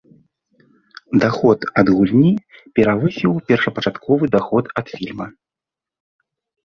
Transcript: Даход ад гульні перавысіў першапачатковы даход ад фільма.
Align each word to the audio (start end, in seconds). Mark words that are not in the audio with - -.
Даход 1.23 1.59
ад 1.81 1.87
гульні 1.97 2.33
перавысіў 2.79 3.31
першапачатковы 3.51 4.25
даход 4.37 4.65
ад 4.83 4.87
фільма. 4.99 5.27